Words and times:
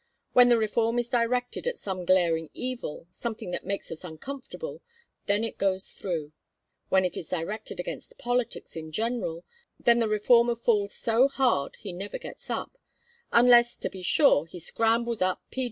When 0.33 0.49
the 0.49 0.57
reform 0.57 0.97
is 0.97 1.09
directed 1.11 1.67
at 1.67 1.77
some 1.77 2.05
glaring 2.05 2.49
evil, 2.55 3.05
something 3.11 3.51
that 3.51 3.67
makes 3.67 3.91
us 3.91 4.03
uncomfortable, 4.03 4.81
then 5.27 5.43
it 5.43 5.59
goes 5.59 5.91
through. 5.91 6.33
When 6.89 7.05
it's 7.05 7.29
directed 7.29 7.79
against 7.79 8.17
politics 8.17 8.75
in 8.75 8.91
general, 8.91 9.45
then 9.79 9.99
the 9.99 10.09
reformer 10.09 10.55
falls 10.55 10.95
so 10.95 11.27
hard 11.27 11.75
he 11.75 11.93
never 11.93 12.17
gets 12.17 12.49
up 12.49 12.79
unless, 13.31 13.77
to 13.77 13.91
be 13.91 14.01
sure, 14.01 14.47
he 14.47 14.59
scrambles 14.59 15.21
up 15.21 15.39
p. 15.51 15.59